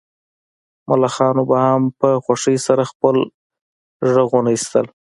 [0.89, 3.15] ملخانو به هم په خوښۍ سره خپل
[4.13, 4.85] غږونه ایستل